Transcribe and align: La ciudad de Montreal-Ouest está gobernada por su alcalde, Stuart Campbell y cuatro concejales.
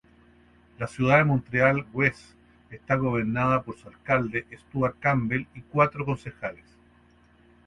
La 0.79 0.87
ciudad 0.87 1.19
de 1.19 1.25
Montreal-Ouest 1.25 2.33
está 2.71 2.95
gobernada 2.95 3.61
por 3.61 3.77
su 3.77 3.87
alcalde, 3.87 4.47
Stuart 4.51 4.95
Campbell 4.99 5.45
y 5.53 5.61
cuatro 5.61 6.03
concejales. 6.05 6.65